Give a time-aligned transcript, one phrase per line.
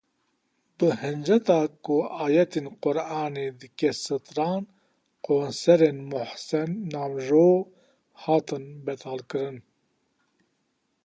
[0.77, 1.95] Bi hinceta ku
[2.25, 4.61] “ayetên Quranê dike stran”
[5.25, 7.55] konserên Mohsen Namjoo
[8.23, 9.57] hatin betalkirin.